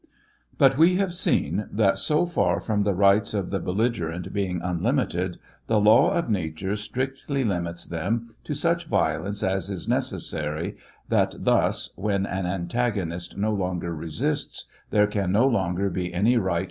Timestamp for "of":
3.35-3.51, 6.15-6.27